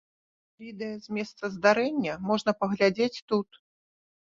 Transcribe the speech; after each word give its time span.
Відэа 0.63 0.95
з 1.05 1.17
месца 1.17 1.51
здарэння 1.57 2.17
можна 2.31 2.51
паглядзець 2.65 3.13
тут. 3.31 3.63